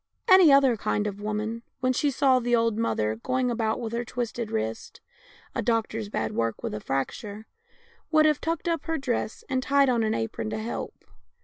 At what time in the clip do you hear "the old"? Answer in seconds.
2.39-2.75